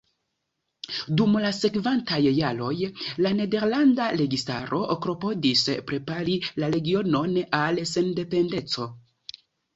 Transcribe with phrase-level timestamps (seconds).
[1.19, 2.69] Dum la sekvantaj jaroj
[3.25, 8.91] la nederlanda registaro klopodis prepari la regionon al sendependeco.